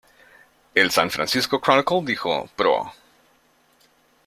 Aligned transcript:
El 0.73 0.89
San 0.89 1.11
Francisco 1.11 1.61
Chronicle 1.61 2.01
dijo 2.03 2.49
"Pro. 2.55 2.91